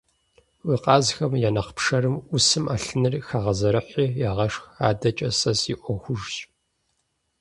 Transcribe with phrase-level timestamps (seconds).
[0.67, 6.35] Уи къазхэм я нэхъ пшэрым Ӏусым Ӏэлъыныр хэгъэзэрыхьи, егъэшх, адэкӀэ сэ си Ӏуэхужщ.